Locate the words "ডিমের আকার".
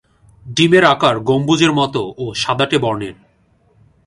0.55-1.15